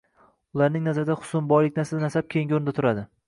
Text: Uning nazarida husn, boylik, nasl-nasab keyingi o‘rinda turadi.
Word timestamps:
Uning 0.59 0.83
nazarida 0.87 1.17
husn, 1.19 1.45
boylik, 1.53 1.77
nasl-nasab 1.81 2.31
keyingi 2.35 2.57
o‘rinda 2.59 2.75
turadi. 2.79 3.05